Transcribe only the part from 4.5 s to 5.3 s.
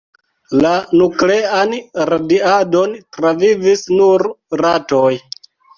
ratoj.